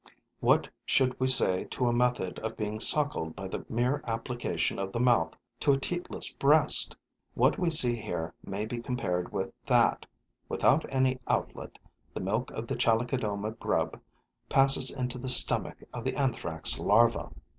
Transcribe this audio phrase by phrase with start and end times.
[0.39, 4.91] What should we say to a method of being suckled by the mere application of
[4.91, 6.95] the mouth to a teatless breast?
[7.35, 10.07] What we see here may be compared with that:
[10.49, 11.77] without any outlet,
[12.15, 13.99] the milk of the Chalicodoma grub
[14.49, 17.29] passes into the stomach of the Anthrax' larva.